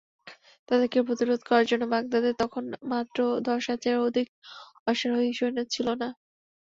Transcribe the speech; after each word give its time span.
তাদেরকে 0.69 0.99
প্রতিরোধ 1.07 1.39
করার 1.47 1.65
জন্যে 1.69 1.87
বাগদাদে 1.93 2.31
তখন 2.41 2.63
মাত্র 2.91 3.17
দশ 3.47 3.63
হাজারের 3.71 4.05
অধিক 4.07 4.27
অশ্বারোহী 4.87 5.31
সৈনিক 5.39 5.67
ছিল 5.75 5.87
না। 5.95 6.07